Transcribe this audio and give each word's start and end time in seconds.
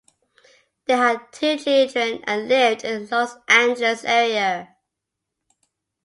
They 0.85 0.97
had 0.97 1.31
two 1.31 1.57
children, 1.59 2.23
and 2.25 2.47
lived 2.47 2.83
in 2.83 3.05
the 3.05 3.15
Los 3.15 3.35
Angeles 3.47 4.03
area. 4.03 4.75